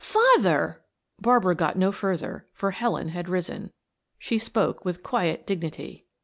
"Father!" 0.03 0.81
Barbara 1.19 1.53
got 1.53 1.77
no 1.77 1.91
further, 1.91 2.47
for 2.53 2.71
Helen 2.71 3.09
had 3.09 3.29
risen. 3.29 3.71
She 4.17 4.39
spoke 4.39 4.83
with 4.83 5.03
quiet 5.03 5.45
dignity. 5.45 6.07